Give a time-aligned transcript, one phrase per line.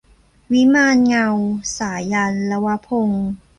[0.53, 1.27] วิมานเงา-
[1.77, 3.27] สายัณห์ ลวพงศ์